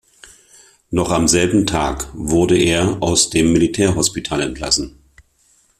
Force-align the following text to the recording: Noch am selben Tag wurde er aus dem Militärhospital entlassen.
Noch 0.89 1.11
am 1.11 1.27
selben 1.27 1.67
Tag 1.67 2.07
wurde 2.15 2.57
er 2.57 2.97
aus 3.03 3.29
dem 3.29 3.53
Militärhospital 3.53 4.41
entlassen. 4.41 4.97